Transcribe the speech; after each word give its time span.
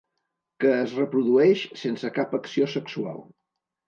Que 0.63 0.69
es 0.85 0.95
reprodueix 0.99 1.65
sense 1.81 2.11
cap 2.15 2.33
acció 2.39 2.71
sexual. 2.77 3.21